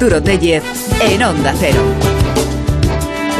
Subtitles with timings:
[0.00, 0.62] Arturo Tellez
[1.02, 1.82] en Onda Cero.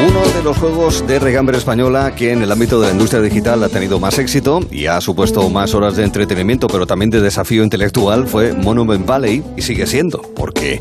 [0.07, 3.63] Uno de los juegos de regambre española que en el ámbito de la industria digital
[3.63, 7.63] ha tenido más éxito y ha supuesto más horas de entretenimiento, pero también de desafío
[7.63, 10.79] intelectual, fue Monument Valley y sigue siendo, porque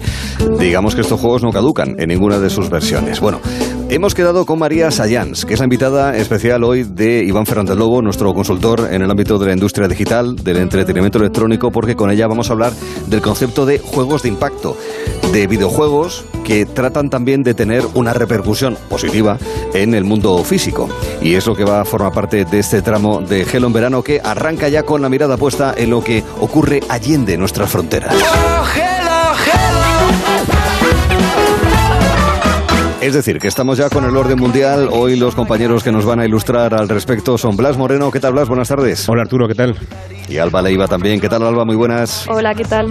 [0.59, 3.19] digamos que estos juegos no caducan en ninguna de sus versiones.
[3.19, 3.41] Bueno,
[3.91, 8.01] hemos quedado con María Sayans, que es la invitada especial hoy de Iván Fernández Lobo,
[8.01, 12.29] nuestro consultor en el ámbito de la industria digital, del entretenimiento electrónico, porque con ella
[12.29, 12.73] vamos a hablar
[13.09, 14.77] del concepto de juegos de impacto,
[15.33, 19.39] de videojuegos que tratan también de tener una repercusión positiva
[19.75, 20.89] en el mundo físico.
[21.21, 24.03] Y es lo que va a formar parte de este tramo de Hello en verano
[24.03, 28.15] que arranca ya con la mirada puesta en lo que ocurre allende nuestras fronteras.
[33.01, 34.91] Es decir, que estamos ya con el orden mundial.
[34.93, 38.11] Hoy los compañeros que nos van a ilustrar al respecto son Blas Moreno.
[38.11, 38.47] ¿Qué tal, Blas?
[38.47, 39.09] Buenas tardes.
[39.09, 39.49] Hola, Arturo.
[39.49, 39.75] ¿Qué tal?
[40.29, 41.19] Y Alba Leiva también.
[41.19, 41.65] ¿Qué tal, Alba?
[41.65, 42.29] Muy buenas.
[42.29, 42.89] Hola, ¿qué tal?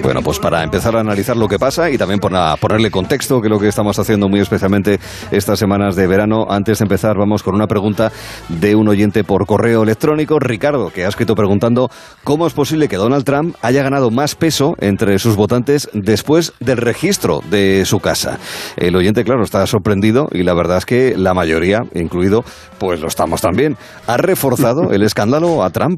[0.00, 3.48] Bueno, pues para empezar a analizar lo que pasa y también para ponerle contexto, que
[3.48, 5.00] es lo que estamos haciendo muy especialmente
[5.32, 6.46] estas semanas de verano.
[6.48, 8.12] Antes de empezar, vamos con una pregunta
[8.48, 11.90] de un oyente por correo electrónico, Ricardo, que ha escrito preguntando
[12.22, 16.76] cómo es posible que Donald Trump haya ganado más peso entre sus votantes después del
[16.76, 18.38] registro de su casa.
[18.76, 22.44] El oyente, claro, está sorprendido y la verdad es que la mayoría, incluido,
[22.78, 23.76] pues lo estamos también.
[24.06, 25.88] ¿Ha reforzado el escándalo a Trump?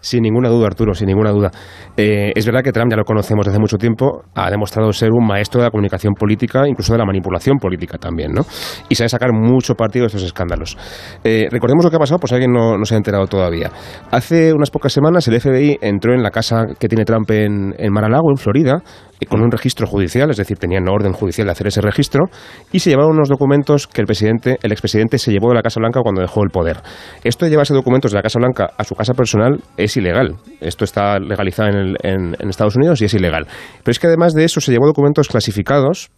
[0.00, 1.50] Sin ninguna duda, Arturo, sin ninguna duda.
[1.96, 5.26] Eh, es verdad que Trump ya lo conocemos desde mucho tiempo, ha demostrado ser un
[5.26, 8.42] maestro de la comunicación política, incluso de la manipulación política también, ¿no?
[8.88, 10.76] Y sabe sacar mucho partido de estos escándalos.
[11.24, 13.70] Eh, recordemos lo que ha pasado, pues alguien no, se ha enterado todavía.
[14.10, 17.92] Hace unas pocas semanas el FBI entró en la casa que tiene Trump en, en
[17.92, 18.82] Mar-a-Lago, en Florida,
[19.26, 22.26] con un registro judicial, es decir, tenían orden judicial de hacer ese registro,
[22.72, 25.80] y se llevaron unos documentos que el presidente, el expresidente se llevó de la Casa
[25.80, 26.78] Blanca cuando dejó el poder.
[27.24, 30.36] Esto de llevarse documentos de la Casa Blanca a su casa personal es ilegal.
[30.60, 31.96] Esto está legalizado en,
[32.38, 33.46] en Estados Unidos y es ilegal.
[33.82, 36.10] Pero es que además de eso se llevó documentos clasificados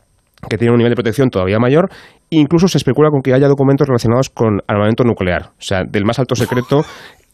[0.48, 1.88] que tienen un nivel de protección todavía mayor.
[2.30, 6.19] Incluso se especula con que haya documentos relacionados con armamento nuclear, o sea, del más
[6.19, 6.84] alto secreto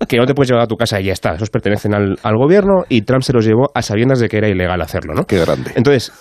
[0.06, 1.34] que no te puedes llevar a tu casa y ya está.
[1.34, 4.80] Esos pertenecen al, gobierno y Trump se los llevó a sabiendas de que era ilegal
[4.80, 5.24] hacerlo, ¿no?
[5.24, 5.72] Qué grande.
[5.74, 6.12] Entonces,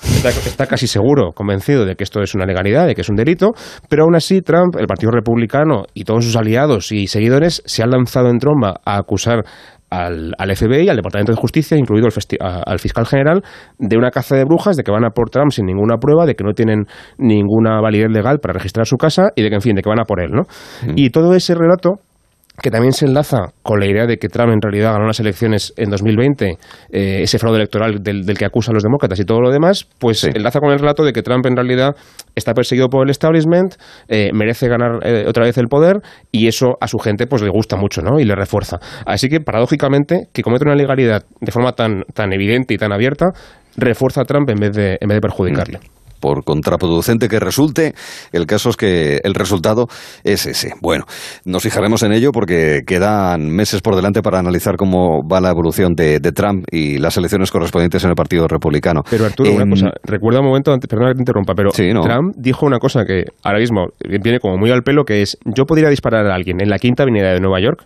[0.48, 3.52] está, casi seguro, convencido de que esto es una legalidad, de que es un delito,
[3.88, 7.92] pero aún así Trump, el Partido Republicano y todos sus aliados y seguidores se han
[7.92, 9.44] lanzado en tromba a acusar
[9.90, 12.10] al, al, FBI, al Departamento de Justicia, incluido
[12.40, 13.44] al fiscal general,
[13.78, 16.36] de una caza de brujas, de que van a por Trump sin ninguna prueba, de
[16.36, 16.86] que no tienen
[17.18, 20.00] ninguna validez legal para registrar su casa y de que, en fin, de que van
[20.00, 20.44] a por él, ¿no?
[20.86, 20.94] Mm.
[20.96, 22.00] Y todo ese relato
[22.62, 25.74] que también se enlaza con la idea de que Trump en realidad ganó las elecciones
[25.78, 26.58] en 2020,
[26.92, 30.60] eh, ese fraude electoral del, que acusan los demócratas y todo lo demás, pues enlaza
[30.60, 31.96] con el relato de que Trump en realidad
[32.36, 33.76] está perseguido por el establishment,
[34.08, 35.98] eh, merece ganar eh, otra vez el poder
[36.32, 38.20] y eso a su gente pues le gusta mucho ¿no?
[38.20, 38.78] y le refuerza.
[39.06, 43.28] Así que paradójicamente que cometa una ilegalidad de forma tan, tan evidente y tan abierta
[43.76, 45.78] refuerza a Trump en vez de, en vez de perjudicarle.
[45.78, 47.94] Mm por contraproducente que resulte,
[48.32, 49.88] el caso es que el resultado
[50.24, 50.74] es ese.
[50.82, 51.06] Bueno,
[51.46, 55.94] nos fijaremos en ello porque quedan meses por delante para analizar cómo va la evolución
[55.94, 59.02] de, Trump y las elecciones correspondientes en el Partido Republicano.
[59.10, 62.66] Pero Arturo, una em, cosa, recuerda un momento, perdona que te interrumpa, pero Trump dijo
[62.66, 66.28] una cosa que ahora mismo viene como muy al pelo, que es, yo podría disparar
[66.28, 67.86] a alguien en la quinta avenida de Nueva York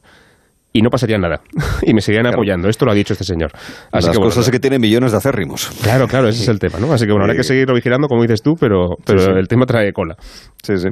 [0.73, 1.41] y no pasaría nada.
[1.83, 2.69] y me seguirían apoyando.
[2.69, 3.51] Esto lo ha dicho este señor.
[3.91, 5.69] Así Las que, cosas es que tiene millones de acérrimos.
[5.81, 6.91] Claro, claro, ese es el tema, ¿no?
[6.93, 9.91] Así que bueno, habrá que seguirlo vigilando, como dices tú, pero, pero el tema trae
[9.93, 10.15] cola.
[10.63, 10.89] Sí, sí.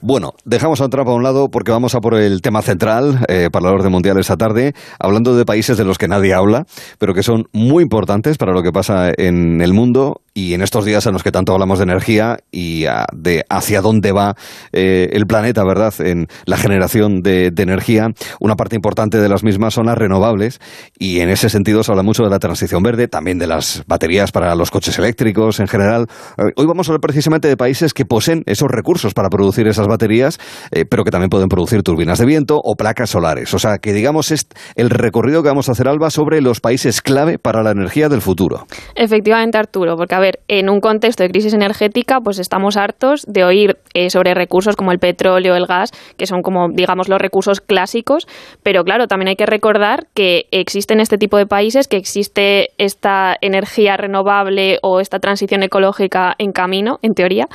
[0.00, 3.48] Bueno, dejamos a Trump a un lado porque vamos a por el tema central eh,
[3.50, 6.64] para el orden mundial esta tarde, hablando de países de los que nadie habla,
[6.98, 10.84] pero que son muy importantes para lo que pasa en el mundo y en estos
[10.84, 14.34] días en los que tanto hablamos de energía y de hacia dónde va
[14.72, 15.92] eh, el planeta, ¿verdad?
[16.00, 18.08] En la generación de, energía,
[18.40, 20.60] una parte importante de las mismas son las renovables
[20.98, 24.32] y en ese sentido se habla mucho de la transición verde, también de las baterías
[24.32, 26.06] para los coches eléctricos en general.
[26.38, 29.88] Eh, hoy vamos a hablar precisamente de países que poseen esos recursos para producir esas
[29.88, 30.38] baterías,
[30.70, 33.52] eh, pero que también pueden producir turbinas de viento o placas solares.
[33.52, 37.02] O sea, que digamos es el recorrido que vamos a hacer, Alba, sobre los países
[37.02, 38.66] clave para la energía del futuro.
[38.94, 43.78] Efectivamente, Arturo, porque ver, en un contexto de crisis energética, pues estamos hartos de oír
[43.94, 48.26] eh, sobre recursos como el petróleo, el gas, que son como, digamos, los recursos clásicos,
[48.62, 53.36] pero claro, también hay que recordar que existen este tipo de países, que existe esta
[53.40, 57.48] energía renovable o esta transición ecológica en camino, en teoría,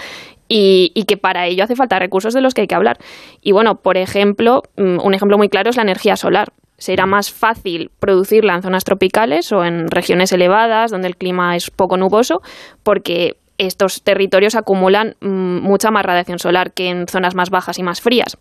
[0.48, 2.98] y, que para ello hace falta recursos de los que hay que hablar.
[3.42, 7.32] Y bueno, por ejemplo, mm, un ejemplo muy claro es la energía solar será más
[7.32, 12.42] fácil producirla en zonas tropicales o en regiones elevadas donde el clima es poco nuboso
[12.84, 17.84] porque estos territorios acumulan mm, mucha más radiación solar que en zonas más bajas y
[17.84, 18.38] más frías.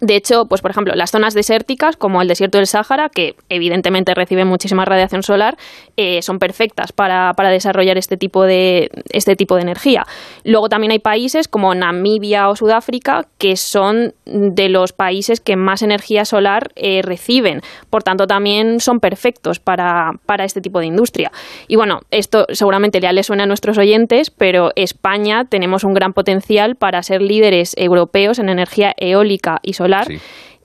[0.00, 4.14] De hecho, pues por ejemplo, las zonas desérticas, como el desierto del Sáhara, que evidentemente
[4.14, 5.56] reciben muchísima radiación solar,
[5.96, 10.04] eh, son perfectas para, para, desarrollar este tipo, de, este tipo de energía.
[10.44, 15.82] Luego también hay países como Namibia o Sudáfrica, que son de los países que más
[15.82, 17.60] energía solar eh, reciben.
[17.88, 21.32] Por tanto, también son perfectos para, para este tipo de industria.
[21.68, 26.12] Y bueno, esto seguramente ya le suena a nuestros oyentes, pero España tenemos un gran
[26.12, 29.85] potencial para ser líderes europeos en energía eólica y solar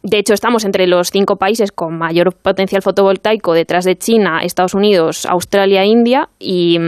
[0.03, 4.73] de hecho, estamos entre los cinco países con mayor potencial fotovoltaico detrás de China, Estados
[4.73, 6.79] Unidos, Australia, India, y,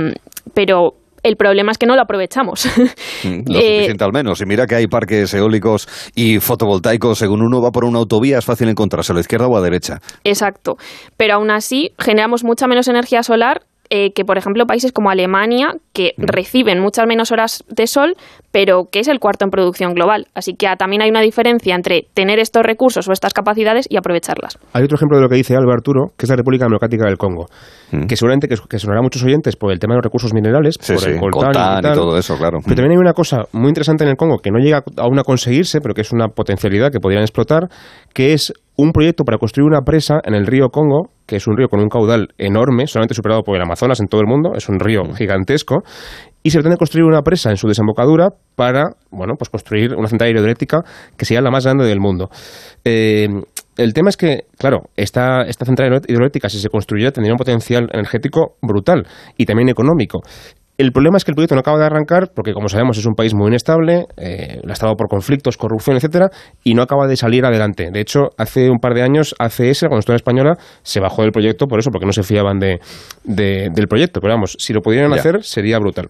[0.56, 2.68] pero el problema es que no lo aprovechamos.
[3.24, 4.41] Mm, lo eh, suficiente al menos.
[4.41, 7.18] Y mira que hay parques eólicos y fotovoltaicos.
[7.18, 9.63] Según uno va por una autovía, es fácil encontrarse a la izquierda o a la
[9.63, 10.00] derecha.
[10.25, 10.75] Exacto.
[11.15, 13.62] Pero aún así, generamos mucha menos energía solar
[13.95, 16.24] eh, que, por ejemplo, países como Alemania, que mm.
[16.25, 18.16] reciben muchas menos horas de sol,
[18.51, 20.25] pero que es el cuarto en producción global.
[20.34, 23.98] Así que ah, también hay una diferencia entre tener estos recursos o estas capacidades y
[23.98, 24.57] aprovecharlas.
[24.74, 27.19] Hay otro ejemplo de lo que dice Álvaro Arturo, que es la República Democrática del
[27.19, 27.45] Congo,
[27.92, 28.07] mm.
[28.07, 31.07] que seguramente que, sonará a muchos oyentes por el tema de los recursos minerales, por
[31.07, 32.62] el coltán, y, todo eso, claro.
[32.63, 35.24] Pero también hay una cosa muy interesante en el Congo que no llega aún a
[35.24, 37.69] conseguirse, pero que es una potencialidad que podrían explotar,
[38.12, 41.55] que es un proyecto para construir una presa en el río Congo, que es un
[41.55, 44.67] río con un caudal enorme, solamente superado por el Amazonas en todo el mundo, es
[44.67, 45.83] un río gigantesco,
[46.41, 50.31] y se pretende construir una presa en su desembocadura para, bueno, pues construir una central
[50.31, 50.81] hidroeléctrica
[51.17, 52.29] que sea la más grande del mundo.
[52.83, 53.27] Eh,
[53.77, 57.89] el tema es que, claro, esta, esta central hidroeléctrica, si se construyera, tendría un potencial
[57.91, 60.21] energético brutal y también económico.
[60.77, 63.13] El problema es que el proyecto no acaba de arrancar porque, como sabemos, es un
[63.13, 66.29] país muy inestable, eh, estado por conflictos, corrupción, etcétera,
[66.63, 67.89] y no acaba de salir adelante.
[67.91, 71.31] De hecho, hace un par de años, ACS, cuando estuvo en española, se bajó del
[71.31, 72.79] proyecto por eso, porque no se fiaban de,
[73.23, 74.19] del proyecto.
[74.19, 76.07] Pero vamos, si lo pudieran hacer, sería brutal.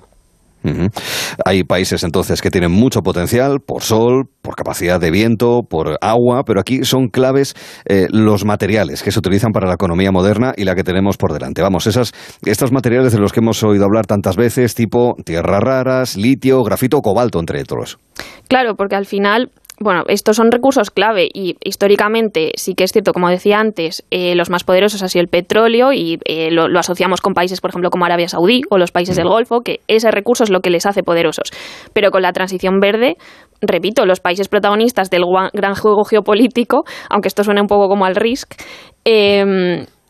[1.46, 6.44] Hay países entonces que tienen mucho potencial por sol, por capacidad de viento, por agua,
[6.46, 7.54] pero aquí son claves
[7.86, 11.34] eh, los materiales que se utilizan para la economía moderna y la que tenemos por
[11.34, 11.62] delante.
[11.62, 12.14] Vamos, esas,
[12.46, 17.02] estos materiales de los que hemos oído hablar tantas veces, tipo tierras raras, litio, grafito,
[17.02, 18.00] cobalto, entre otros.
[18.48, 19.52] Claro, porque al final
[19.84, 24.34] bueno, estos son recursos clave y históricamente sí que es cierto, como decía antes, eh,
[24.36, 27.90] los más poderosos ha sido el petróleo y eh, lo, asociamos con países, por ejemplo,
[27.90, 30.86] como Arabia Saudí o los países del Golfo, que ese recurso es lo que les
[30.86, 31.52] hace poderosos.
[31.94, 33.18] Pero con la transición verde,
[33.62, 38.16] repito, los países protagonistas del gran juego geopolítico, aunque esto suene un poco como al
[38.16, 38.56] RISC,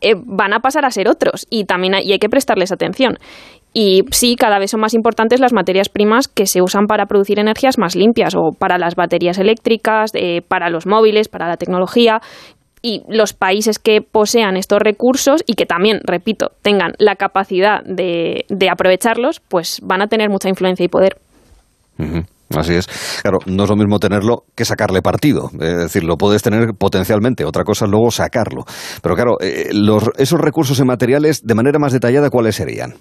[0.04, 3.18] eh, van a pasar a ser otros y también hay, y hay que prestarles atención.
[3.76, 7.40] Y sí, cada vez son más importantes las materias primas que se usan para producir
[7.40, 12.20] energías más limpias o para las baterías eléctricas, eh, para los móviles, para la tecnología.
[12.82, 18.44] Y los países que posean estos recursos y que también, repito, tengan la capacidad de,
[18.70, 21.16] aprovecharlos, pues van a tener mucha influencia y poder.
[22.50, 22.86] Así es.
[23.22, 25.50] Claro, no es lo mismo tenerlo que sacarle partido.
[25.54, 27.44] Es decir, lo puedes tener potencialmente.
[27.44, 28.64] Otra cosa es luego sacarlo.
[29.02, 29.70] Pero claro, eh,
[30.18, 32.94] esos recursos y materiales, de manera más detallada, ¿cuáles serían?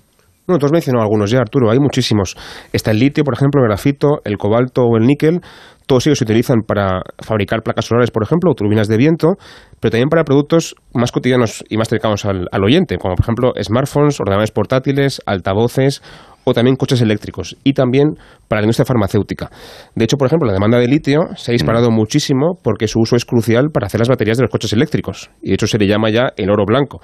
[0.45, 2.35] Bueno, tú has mencionado algunos ya, Arturo, hay muchísimos.
[2.73, 5.39] Está el litio, por ejemplo, el grafito, el cobalto o el níquel.
[5.85, 9.35] Todos ellos se utilizan para fabricar placas solares, por ejemplo, o turbinas de viento,
[9.79, 13.53] pero también para productos más cotidianos y más cercanos al, al oyente, como por ejemplo
[13.61, 16.01] smartphones, ordenadores portátiles, altavoces
[16.43, 18.15] o también coches eléctricos y también
[18.53, 19.49] para la industria farmacéutica.
[19.95, 21.95] De hecho, por ejemplo, la demanda de litio se ha disparado mm.
[21.95, 25.47] muchísimo porque su uso es crucial para hacer las baterías de los coches eléctricos y
[25.47, 27.01] de hecho se le llama ya el oro blanco.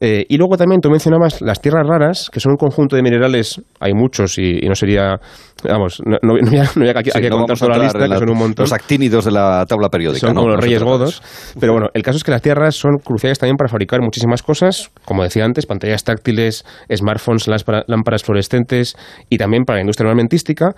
[0.00, 3.60] Eh, y luego también tú mencionabas las tierras raras, que son un conjunto de minerales,
[3.80, 5.18] hay muchos y, no sería,
[5.64, 6.34] vamos, no, no,
[6.76, 8.62] no, aquí, que contar toda la lista, que son un montón.
[8.62, 10.28] Los actínidos de la tabla periódica.
[10.28, 11.22] Son como los reyes godos.
[11.58, 14.92] Pero bueno, el caso es que las tierras son cruciales también para fabricar muchísimas cosas,
[15.04, 17.48] como decía antes, pantallas táctiles, smartphones,
[17.88, 18.96] lámparas fluorescentes,
[19.28, 20.74] y también para la industria armamentística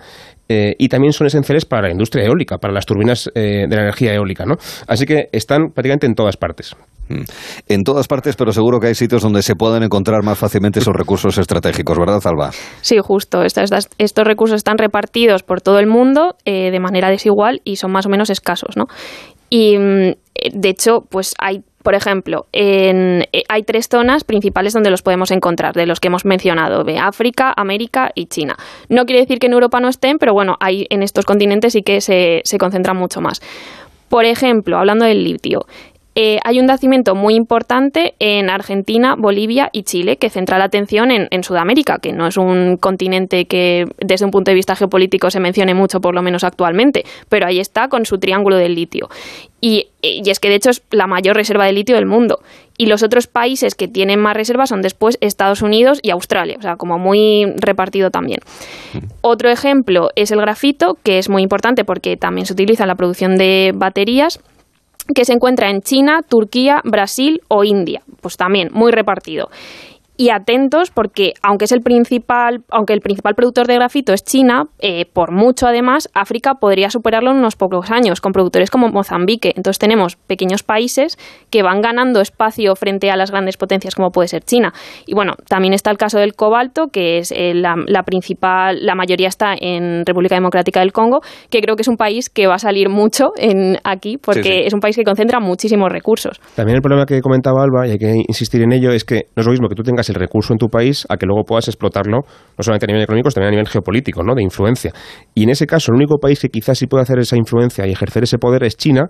[0.49, 3.81] eh, y también son esenciales para la industria eólica, para las turbinas eh, de la
[3.81, 4.45] energía eólica.
[4.45, 4.55] ¿no?
[4.87, 6.75] Así que están prácticamente en todas partes.
[7.09, 7.23] Mm.
[7.67, 10.93] En todas partes, pero seguro que hay sitios donde se puedan encontrar más fácilmente esos
[10.93, 12.51] recursos estratégicos, ¿verdad, Alba?
[12.81, 13.43] Sí, justo.
[13.43, 18.05] estos recursos están repartidos por todo el mundo eh, de manera desigual y son más
[18.05, 18.87] o menos escasos, ¿no?
[19.49, 20.11] Y mm,
[20.53, 25.31] de hecho, pues hay por ejemplo, en, eh, hay tres zonas principales donde los podemos
[25.31, 28.57] encontrar, de los que hemos mencionado, África, América y China.
[28.89, 31.83] No quiere decir que en Europa no estén, pero bueno, hay, en estos continentes sí
[31.83, 33.39] que se concentran mucho más.
[34.09, 35.65] Por ejemplo, hablando del litio,
[36.19, 41.11] eh, hay un nacimiento muy importante en Argentina, Bolivia y Chile que centra la atención
[41.11, 45.39] en, Sudamérica, que no es un continente que desde un punto de vista geopolítico se
[45.39, 49.09] mencione mucho, por lo menos actualmente, pero ahí está con su triángulo del litio.
[49.61, 52.39] Y, y, es que de hecho es la mayor reserva de litio del mundo.
[52.79, 56.61] Y los otros países que tienen más reservas son después Estados Unidos y Australia, o
[56.63, 58.39] sea, como muy repartido también.
[58.93, 58.97] Mm.
[59.21, 62.95] Otro ejemplo es el grafito, que es muy importante porque también se utiliza en la
[62.95, 64.39] producción de baterías
[65.13, 68.01] que se encuentra en China, Turquía, Brasil o India.
[68.21, 69.49] Pues también muy repartido
[70.17, 74.63] y atentos porque aunque es el principal, aunque el principal productor de grafito es China,
[74.79, 79.53] eh, por mucho además África podría superarlo en unos pocos años con productores como Mozambique.
[79.55, 81.17] Entonces tenemos pequeños países
[81.51, 84.73] que van ganando espacio frente a las grandes potencias como puede ser China.
[85.05, 89.27] Y bueno, también está el caso del cobalto, que es eh, la, principal, la mayoría
[89.27, 91.21] está en República Democrática del Congo,
[91.51, 94.73] que creo que es un país que va a salir mucho en aquí porque es
[94.73, 96.39] un país que concentra muchísimos recursos.
[96.55, 99.41] También el problema que comentaba Alba, y hay que insistir en ello, es que no
[99.41, 101.67] es lo mismo que tú tengas el recurso en tu país a que luego puedas
[101.67, 104.35] explotarlo, no solamente a nivel económico, sino también a nivel geopolítico, ¿no?
[104.35, 104.91] de influencia.
[105.33, 107.91] Y en ese caso, el único país que quizás sí puede hacer esa influencia y
[107.91, 109.09] ejercer ese poder es China,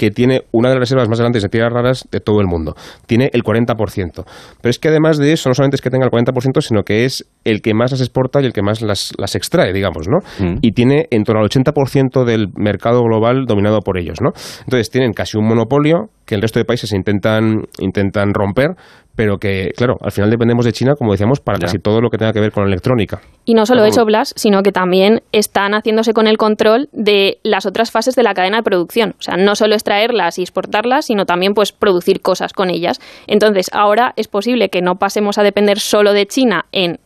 [0.00, 2.74] que tiene una de las reservas más grandes de tierras raras de todo el mundo.
[3.06, 4.24] Tiene el 40%.
[4.62, 7.04] Pero es que además de eso, no solamente es que tenga el 40%, sino que
[7.04, 10.20] es el que más las exporta y el que más las, extrae, digamos, ¿no?
[10.42, 10.60] Mm.
[10.62, 14.30] Y tiene en torno al 80% del mercado global dominado por ellos, ¿no?
[14.60, 18.76] Entonces tienen casi un monopolio que el resto de países intentan, intentan romper,
[19.16, 22.18] pero que, claro, al final dependemos de China, como decíamos, para casi todo lo que
[22.18, 23.20] tenga que ver con electrónica.
[23.44, 27.66] Y no solo eso, Blas, sino que también están haciéndose con el control de las
[27.66, 29.16] otras fases de la cadena de producción.
[29.18, 33.00] O sea, no solo extraerlas y exportarlas, sino también pues producir cosas con ellas.
[33.26, 37.00] Entonces, ahora es posible que no pasemos a depender solo de China en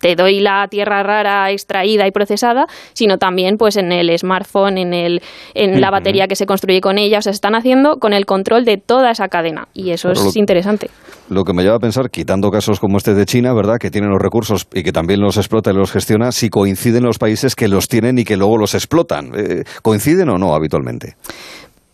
[0.00, 4.94] te doy la tierra rara extraída y procesada, sino también pues en el smartphone, en,
[4.94, 5.22] el,
[5.54, 7.18] en la batería que se construye con ella.
[7.18, 10.36] O sea, se están haciendo con el control de toda esa cadena y eso es
[10.36, 10.90] interesante.
[11.28, 14.10] Lo que me lleva a pensar, quitando casos como este de China, ¿verdad?, que tienen
[14.10, 17.68] los recursos y que también los explota y los gestiona, si coinciden los países que
[17.68, 19.30] los tienen y que luego los explotan.
[19.36, 21.14] Eh, ¿Coinciden o no habitualmente?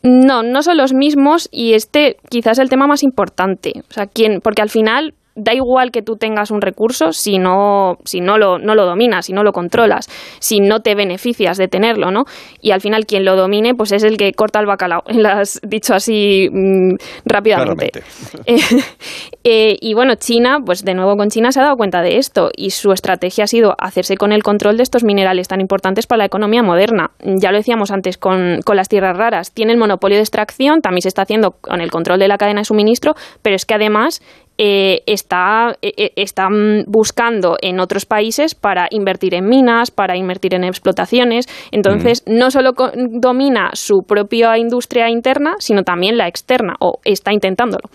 [0.03, 3.73] No, no son los mismos y este quizás es el tema más importante.
[3.91, 4.41] O sea, ¿quién?
[4.41, 8.59] Porque al final da igual que tú tengas un recurso si no, si no, lo,
[8.59, 10.09] no lo dominas, si no lo controlas,
[10.41, 12.25] si no te beneficias de tenerlo, ¿no?
[12.61, 15.61] Y al final quien lo domine, pues es el que corta el bacalao, lo has
[15.63, 16.95] dicho así mm,
[17.27, 18.03] rápidamente.
[18.47, 18.59] Eh,
[19.45, 22.51] eh, y bueno, China, pues de nuevo con China se ha dado cuenta de esto
[22.57, 26.19] y su estrategia ha sido hacerse con el control de estos minerales tan importantes para
[26.19, 27.11] la economía moderna.
[27.23, 31.03] Ya lo decíamos antes con, con las tierras raras, tiene el monopolio de extracción, también
[31.03, 34.23] se está haciendo con el control de la cadena de suministro, pero es que además
[34.59, 40.55] eh, está, eh, eh, están buscando en otros países para invertir en minas, para invertir
[40.55, 41.47] en explotaciones.
[41.73, 42.73] Entonces, no solo
[43.21, 47.89] domina su propia industria interna, sino también la externa, o está intentándolo.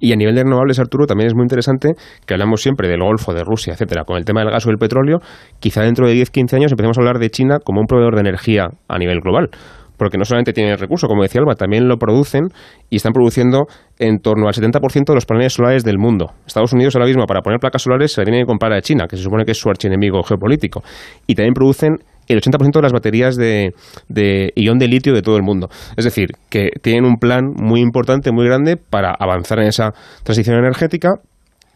[0.00, 1.94] Y a nivel de renovables, Arturo, también es muy interesante
[2.26, 4.76] que hablamos siempre del Golfo, de Rusia, etcétera, con el tema del gas o el
[4.76, 5.18] petróleo.
[5.60, 8.68] Quizá dentro de 10-15 años empecemos a hablar de China como un proveedor de energía
[8.88, 9.50] a nivel global
[9.96, 12.48] porque no solamente tienen el recurso, como decía Alba, también lo producen
[12.90, 13.66] y están produciendo
[13.98, 16.32] en torno al 70% de los paneles solares del mundo.
[16.46, 19.16] Estados Unidos ahora mismo para poner placas solares se tiene que comprar a China, que
[19.16, 20.82] se supone que es su archienemigo geopolítico.
[21.26, 21.96] Y también producen
[22.28, 23.74] el 80% de las baterías de,
[24.08, 25.68] de, ion de litio de todo el mundo.
[25.96, 30.56] Es decir, que tienen un plan muy importante, muy grande para avanzar en esa transición
[30.58, 31.10] energética,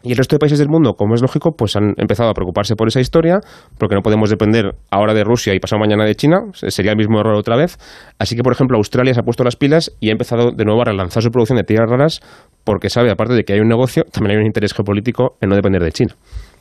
[0.03, 2.75] y el resto de países del mundo, como es lógico, pues han empezado a preocuparse
[2.75, 3.39] por esa historia,
[3.77, 7.19] porque no podemos depender ahora de Rusia y pasado mañana de China, sería el mismo
[7.19, 7.77] error otra vez.
[8.19, 10.81] Así que, por ejemplo, Australia se ha puesto las pilas y ha empezado de nuevo
[10.81, 12.21] a relanzar su producción de tierras raras,
[12.63, 15.55] porque sabe, aparte de que hay un negocio, también hay un interés geopolítico en no
[15.55, 16.15] depender de China.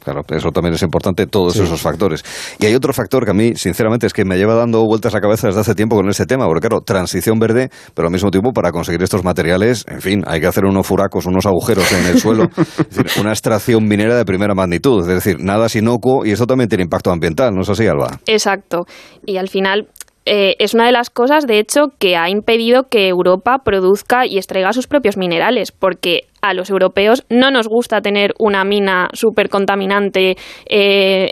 [0.07, 2.25] Claro, eso también es importante, todos esos factores.
[2.61, 5.17] Y hay otro factor que a mí, sinceramente, es que me lleva dando vueltas a
[5.17, 8.31] la cabeza desde hace tiempo con ese tema, porque claro, transición verde, pero al mismo
[8.31, 12.07] tiempo para conseguir estos materiales, en fin, hay que hacer unos furacos, unos agujeros en
[12.07, 12.45] el suelo,
[13.21, 16.85] una extracción minera de primera magnitud, es decir, nada es inocuo y eso también tiene
[16.85, 18.21] impacto ambiental, ¿no es así, Alba?
[18.27, 18.87] Exacto.
[19.25, 19.89] Y al final,
[20.27, 24.39] eh, es una de las cosas, de hecho, que ha impedido que Europa produzca y
[24.39, 29.49] extraiga sus propios minerales, porque a los europeos no nos gusta tener una mina súper
[29.49, 30.37] contaminante
[30.69, 31.31] eh,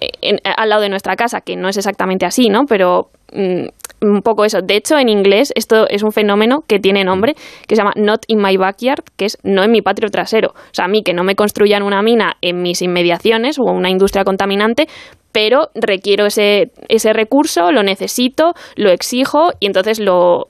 [0.56, 2.66] al lado de nuestra casa, que no es exactamente así, ¿no?
[2.68, 3.66] Pero mm,
[4.00, 4.60] un poco eso.
[4.62, 7.34] De hecho, en inglés esto es un fenómeno que tiene nombre,
[7.66, 10.50] que se llama Not in my backyard, que es no en mi patio trasero.
[10.50, 13.90] O sea, a mí que no me construyan una mina en mis inmediaciones o una
[13.90, 14.86] industria contaminante,
[15.34, 20.46] pero requiero ese, ese recurso, lo necesito, lo exijo y entonces lo,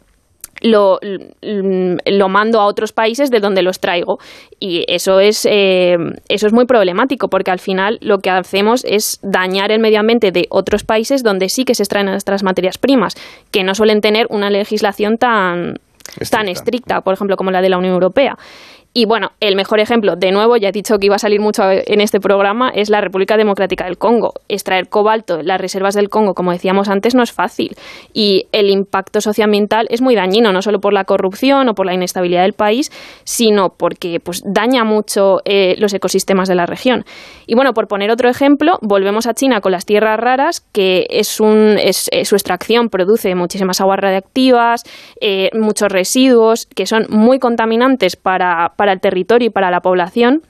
[0.60, 1.00] lo,
[1.40, 4.18] lo, mando a otros países de donde los traigo.
[4.60, 5.96] Y eso es, eh,
[6.28, 10.32] eso es muy problemático porque al final lo que hacemos es dañar el medio ambiente
[10.32, 13.14] de otros países donde sí que se extraen nuestras materias primas,
[13.50, 15.76] que no suelen tener una legislación tan,
[16.30, 18.36] tan estricta, por ejemplo, como la de la Unión Europea.
[18.96, 21.64] Y bueno, el mejor ejemplo, de nuevo, ya he dicho que iba a salir mucho
[21.68, 24.34] en este programa, es la República Democrática del Congo.
[24.48, 27.74] Extraer cobalto en las reservas del Congo, como decíamos antes, no es fácil.
[28.12, 31.94] Y el impacto socioambiental es muy dañino, no solo por la corrupción o por la
[31.94, 32.92] inestabilidad del país,
[33.24, 37.04] sino porque pues, daña mucho eh, los ecosistemas de la región.
[37.48, 41.40] Y bueno, por poner otro ejemplo, volvemos a China con las tierras raras, que es,
[41.40, 44.84] un, es, eh, su extracción produce muchísimas aguas radiactivas,
[45.20, 50.42] eh, muchos residuos que son muy contaminantes para para el territorio y para la población.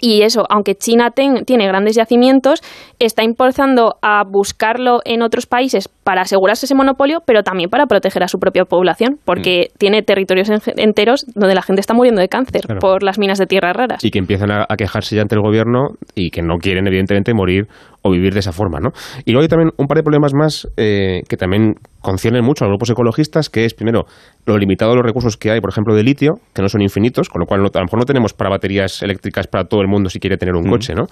[0.00, 2.60] Y eso, aunque China tiene grandes yacimientos,
[2.98, 8.22] está impulsando a buscarlo en otros países para asegurarse ese monopolio, pero también para proteger
[8.22, 9.78] a su propia población, porque mm.
[9.78, 13.74] tiene territorios enteros donde la gente está muriendo de cáncer por las minas de tierras
[13.74, 14.04] raras.
[14.04, 17.68] Y que empiezan a, quejarse ya ante el gobierno y que no quieren, evidentemente, morir
[18.06, 18.90] o vivir de esa forma, ¿no?
[19.24, 22.68] Y luego hay también un par de problemas más eh, que también conciernen mucho a
[22.68, 24.04] los grupos ecologistas, que es, primero,
[24.44, 27.30] lo limitado de los recursos que hay, por ejemplo, de litio, que no son infinitos,
[27.30, 30.10] con lo cual a lo mejor no tenemos para baterías eléctricas para todo el mundo
[30.10, 30.70] si quiere tener un mm.
[30.70, 31.06] coche, ¿no?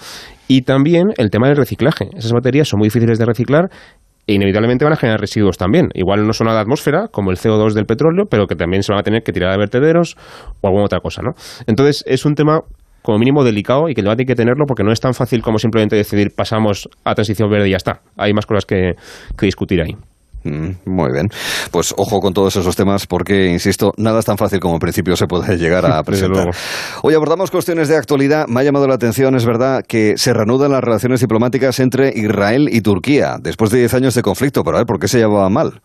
[0.49, 2.11] Y también el tema del reciclaje.
[2.15, 3.71] Esas baterías son muy difíciles de reciclar
[4.27, 5.89] e inevitablemente van a generar residuos también.
[5.95, 8.93] Igual no son a la atmósfera, como el CO2 del petróleo, pero que también se
[8.93, 10.17] van a tener que tirar a vertederos
[10.61, 11.33] o alguna otra cosa, ¿no?
[11.67, 12.61] Entonces, es un tema
[13.03, 15.43] como mínimo delicado y que el debate hay que tenerlo porque no es tan fácil
[15.43, 18.01] como simplemente decidir pasamos a transición verde y ya está.
[18.17, 18.93] Hay más cosas que,
[19.37, 19.97] que discutir ahí.
[20.45, 21.29] Mm, muy bien.
[21.71, 25.17] Pues ojo con todos esos temas porque, insisto, nada es tan fácil como en principio
[25.17, 26.51] se puede llegar a presentar.
[27.03, 28.47] Hoy abordamos cuestiones de actualidad.
[28.49, 32.69] Me ha llamado la atención, es verdad, que se reanudan las relaciones diplomáticas entre Israel
[32.71, 34.65] y Turquía después de 10 años de conflicto.
[34.65, 35.81] Pero a ver, ¿por qué se llevaba mal?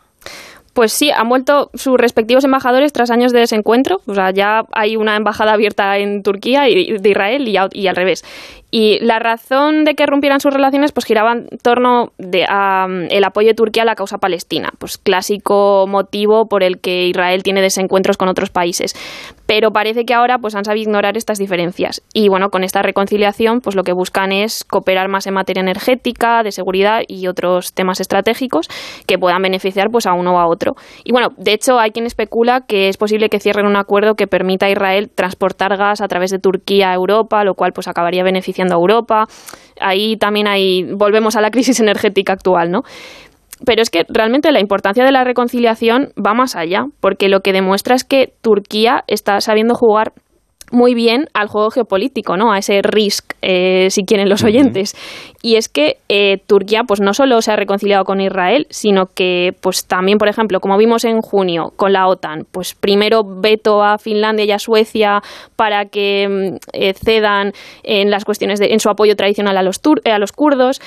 [0.77, 4.01] Pues sí, han vuelto sus respectivos embajadores tras años de desencuentro.
[4.05, 7.95] O sea, ya hay una embajada abierta en Turquía y de Israel y, y al
[7.95, 8.23] revés.
[8.69, 12.45] Y la razón de que rompieran sus relaciones pues giraba en torno de,
[13.09, 17.43] el apoyo de Turquía a la causa palestina, pues clásico motivo por el que Israel
[17.43, 18.93] tiene desencuentros con otros países.
[19.45, 23.61] Pero parece que ahora pues han sabido ignorar estas diferencias y bueno, con esta reconciliación
[23.61, 28.01] pues lo que buscan es cooperar más en materia energética, de seguridad y otros temas
[28.01, 28.67] estratégicos
[29.05, 30.73] que puedan beneficiar pues a uno o a otro.
[31.05, 34.27] Y bueno, de hecho hay quien especula que es posible que cierren un acuerdo que
[34.27, 38.23] permita a Israel transportar gas a través de Turquía a Europa, lo cual pues acabaría
[38.23, 39.25] beneficiando a Europa.
[39.79, 42.81] Ahí también hay, volvemos a la crisis energética actual, ¿no?
[43.65, 47.53] Pero es que realmente la importancia de la reconciliación va más allá, porque lo que
[47.53, 50.13] demuestra es que Turquía está sabiendo jugar
[50.71, 52.51] muy bien al juego geopolítico, ¿no?
[52.51, 54.95] A ese risk, eh, si quieren los oyentes.
[55.41, 59.55] Y es que eh, Turquía, pues no solo se ha reconciliado con Israel, sino que,
[59.61, 63.97] pues también, por ejemplo, como vimos en junio con la OTAN, pues primero veto a
[63.97, 65.21] Finlandia y a Suecia
[65.55, 67.53] para que mm, eh, cedan
[67.83, 70.81] en las cuestiones de, en su apoyo tradicional a los, a los kurdos.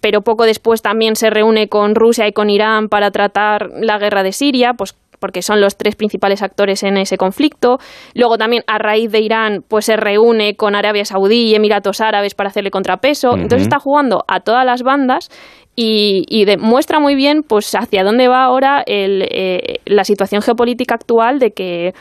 [0.00, 4.22] pero poco después también se reúne con Rusia y con Irán para tratar la guerra
[4.22, 7.78] de Siria, pues porque son los tres principales actores en ese conflicto.
[8.14, 12.34] Luego también a raíz de Irán pues se reúne con Arabia Saudí y Emiratos Árabes
[12.34, 13.34] para hacerle contrapeso.
[13.34, 15.30] Entonces está jugando a todas las bandas
[15.80, 21.52] y, demuestra muy bien pues hacia dónde va ahora eh, la situación geopolítica actual de
[21.52, 21.92] que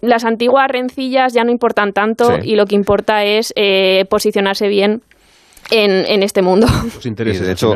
[0.00, 5.02] las antiguas rencillas ya no importan tanto y lo que importa es eh, posicionarse bien
[5.70, 6.66] en, este mundo.
[7.04, 7.74] Y de hecho,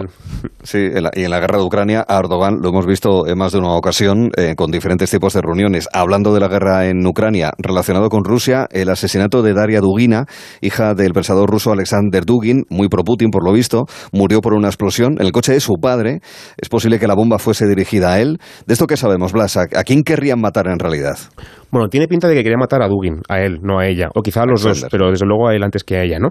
[0.62, 3.36] sí, en la, y en la guerra de Ucrania, a Erdogan lo hemos visto en
[3.38, 5.88] más de una ocasión eh, con diferentes tipos de reuniones.
[5.92, 10.26] Hablando de la guerra en Ucrania, relacionado con Rusia, el asesinato de Daria Dugina,
[10.60, 14.68] hija del pensador ruso Alexander Dugin, muy pro Putin por lo visto, murió por una
[14.68, 16.20] explosión en el coche de su padre.
[16.56, 18.38] Es posible que la bomba fuese dirigida a él.
[18.66, 21.18] De esto que sabemos, Blas, ¿a quién querrían matar en realidad?
[21.70, 24.22] Bueno, tiene pinta de que quería matar a Dugin, a él, no a ella, o
[24.22, 26.28] quizá a los dos, pero desde luego a él antes que a ella, ¿no?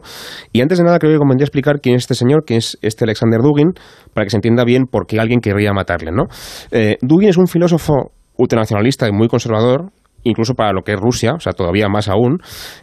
[0.52, 3.04] Y antes de nada creo que convendría explicar quién es este señor, quién es este
[3.04, 3.74] Alexander Dugin,
[4.14, 6.24] para que se entienda bien por qué alguien querría matarle, ¿no?
[6.72, 9.92] Eh, Dugin es un filósofo ultranacionalista y muy conservador,
[10.26, 12.40] incluso para lo que es Rusia, o sea, todavía más aún,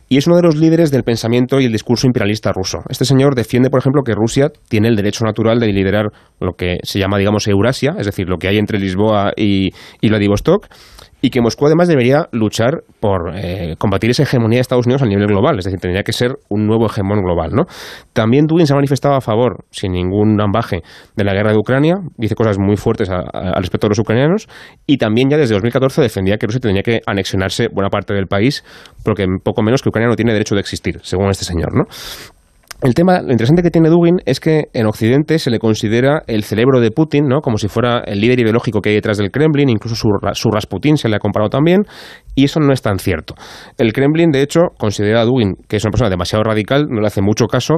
[0.09, 2.79] y es uno de los líderes del pensamiento y el discurso imperialista ruso.
[2.89, 6.07] Este señor defiende, por ejemplo, que Rusia tiene el derecho natural de liderar
[6.41, 10.09] lo que se llama, digamos, Eurasia, es decir, lo que hay entre Lisboa y, y
[10.09, 10.69] Vladivostok,
[11.23, 15.07] y que Moscú además debería luchar por eh, combatir esa hegemonía de Estados Unidos a
[15.07, 17.53] nivel global, es decir, tendría que ser un nuevo hegemón global.
[17.53, 17.65] ¿no?
[18.13, 20.83] También Dugin se ha manifestado a favor, sin ningún ambaje,
[21.17, 24.49] de la guerra de Ucrania, dice cosas muy fuertes al respecto de los ucranianos,
[24.85, 28.65] y también ya desde 2014 defendía que Rusia tenía que anexionarse buena parte del país,
[29.05, 31.73] porque poco menos que Ucrania no tiene derecho de existir, según este señor.
[31.73, 31.85] ¿no?
[32.83, 36.43] El tema, lo interesante que tiene Dugin es que en Occidente se le considera el
[36.43, 37.41] cerebro de Putin, ¿no?
[37.41, 40.97] Como si fuera el líder ideológico que hay detrás del Kremlin, incluso su, su Rasputin
[40.97, 41.83] se le ha comparado también,
[42.35, 43.37] y eso no es tan cierto.
[43.79, 47.07] El Kremlin, de hecho, considera a Dugin que es una persona demasiado radical, no le
[47.07, 47.75] hace mucho caso,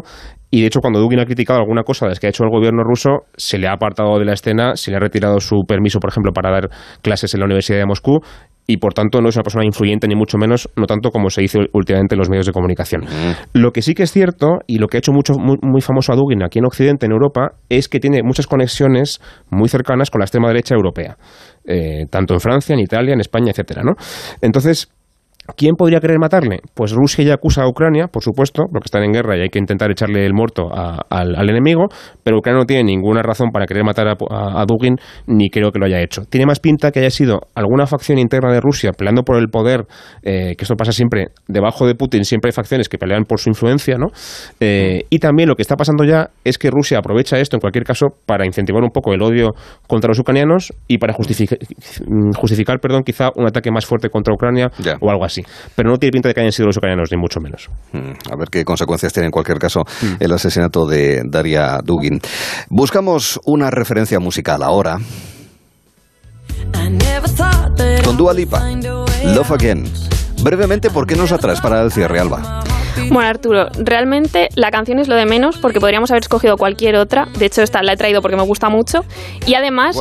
[0.50, 2.50] y de hecho cuando Dugin ha criticado alguna cosa de las que ha hecho el
[2.50, 6.00] gobierno ruso, se le ha apartado de la escena, se le ha retirado su permiso,
[6.00, 6.70] por ejemplo, para dar
[7.02, 8.20] clases en la Universidad de Moscú,
[8.66, 11.42] y por tanto no es una persona influyente ni mucho menos, no tanto como se
[11.42, 13.02] dice últimamente en los medios de comunicación.
[13.02, 13.58] Mm.
[13.58, 16.12] Lo que sí que es cierto y lo que ha hecho mucho, muy, muy famoso
[16.12, 20.20] a Dugin aquí en Occidente, en Europa, es que tiene muchas conexiones muy cercanas con
[20.20, 21.16] la extrema derecha europea,
[21.66, 23.92] eh, tanto en Francia, en Italia, en España, etcétera, ¿no?
[24.40, 24.90] Entonces,
[25.56, 26.60] ¿Quién podría querer matarle?
[26.74, 29.58] Pues Rusia ya acusa a Ucrania, por supuesto, porque están en guerra y hay que
[29.58, 31.84] intentar echarle el muerto a- al, al enemigo,
[32.22, 35.70] pero Ucrania no tiene ninguna razón para querer matar a, a- a Dugin, ni creo
[35.70, 36.22] que lo haya hecho.
[36.24, 39.86] Tiene más pinta que haya sido alguna facción interna de Rusia peleando por el poder,
[40.22, 43.50] eh, que esto pasa siempre, debajo de Putin siempre hay facciones que pelean por su
[43.50, 44.06] influencia, ¿no?
[44.60, 47.84] Eh, y también lo que está pasando ya es que Rusia aprovecha esto, en cualquier
[47.84, 49.50] caso, para incentivar un poco el odio
[49.86, 51.58] contra los ucranianos y para justificar,
[52.36, 55.33] justificar perdón, quizá un ataque más fuerte contra Ucrania o algo así.
[55.74, 57.68] Pero no tiene pinta de que hayan sido los ucranianos, ni mucho menos.
[57.92, 59.82] Mm, A ver qué consecuencias tiene en cualquier caso
[60.20, 62.20] el asesinato de Daria Dugin.
[62.68, 64.98] Buscamos una referencia musical ahora
[68.04, 68.62] con Dua Lipa,
[69.24, 69.84] Love Again.
[70.42, 72.62] Brevemente, ¿por qué nos atraes para el cierre, Alba?
[73.10, 77.26] Bueno, Arturo, realmente la canción es lo de menos porque podríamos haber escogido cualquier otra.
[77.38, 79.04] De hecho, esta la he traído porque me gusta mucho.
[79.46, 79.96] Y además,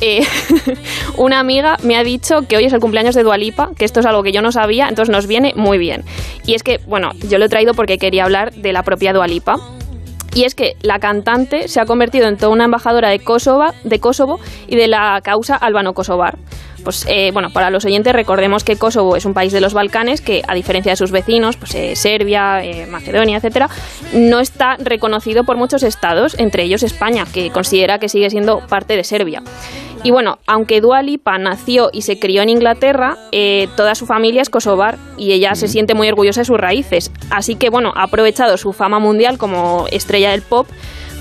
[0.00, 0.22] eh,
[1.16, 4.06] una amiga me ha dicho que hoy es el cumpleaños de Dualipa, que esto es
[4.06, 6.04] algo que yo no sabía, entonces nos viene muy bien.
[6.46, 9.56] Y es que, bueno, yo lo he traído porque quería hablar de la propia Dualipa.
[10.34, 14.00] Y es que la cantante se ha convertido en toda una embajadora de Kosovo, de
[14.00, 16.36] Kosovo y de la causa albano-kosovar.
[16.86, 20.20] Pues eh, bueno, para los oyentes recordemos que Kosovo es un país de los Balcanes
[20.20, 23.68] que, a diferencia de sus vecinos, pues eh, Serbia, eh, Macedonia, etcétera,
[24.14, 28.94] no está reconocido por muchos estados, entre ellos España, que considera que sigue siendo parte
[28.94, 29.42] de Serbia.
[30.04, 34.40] Y bueno, aunque Dua Lipa nació y se crió en Inglaterra, eh, toda su familia
[34.40, 37.10] es kosovar y ella se siente muy orgullosa de sus raíces.
[37.30, 40.68] Así que bueno, ha aprovechado su fama mundial como estrella del pop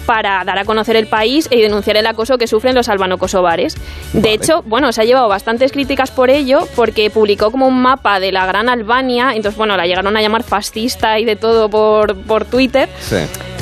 [0.06, 3.76] para dar a conocer el país y denunciar el acoso que sufren los albano-kosovares.
[4.14, 8.20] De hecho, bueno, se ha llevado bastantes críticas por ello, porque publicó como un mapa
[8.20, 12.16] de la gran Albania, entonces, bueno, la llegaron a llamar fascista y de todo por,
[12.16, 13.18] por Twitter, Sí.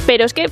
[0.06, 0.50] pero es que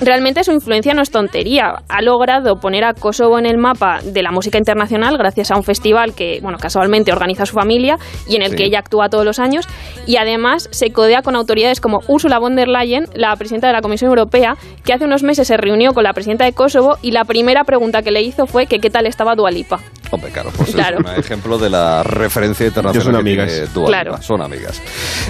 [0.00, 1.82] realmente su influencia no es tontería.
[1.88, 5.62] Ha logrado poner a Kosovo en el mapa de la música internacional gracias a un
[5.62, 8.56] festival que, bueno, casualmente organiza su familia y en el Sí.
[8.56, 9.66] que ella actúa todos los años.
[10.06, 13.82] Y además se codea con autoridades como Ursula von der Leyen, la presidenta de la
[13.82, 17.24] Comisión Europea, que hace unos meses se reunió con la presidenta de Kosovo y la
[17.24, 19.80] primera pregunta que le hizo fue que qué tal estaba Dualipa.
[20.12, 20.98] Hombre, claro, pues Claro.
[20.98, 23.04] es un ejemplo de la referencia internacional.
[23.04, 23.48] Son que amigas.
[23.48, 24.20] tiene Dua Claro.
[24.22, 24.82] Son amigas.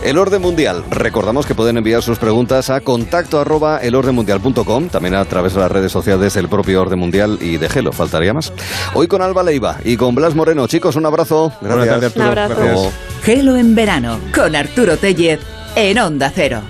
[0.03, 0.85] El orden mundial.
[0.91, 4.60] Recordamos que pueden enviar sus preguntas a contacto arroba elordenmundial.com,
[4.91, 8.35] también a través de las redes sociales del propio Orden Mundial y de Gelo, faltaría
[8.35, 8.53] más.
[8.95, 10.67] Hoy con Alba Leiva y con Blas Moreno.
[10.67, 11.53] Chicos, un abrazo.
[11.61, 11.77] Gracias.
[11.77, 12.25] Buenas tardes, Arturo.
[12.25, 12.61] Un abrazo.
[12.61, 12.95] Gracias.
[13.23, 15.41] Gelo en verano con Arturo Tellez
[15.77, 16.63] en Onda Cero.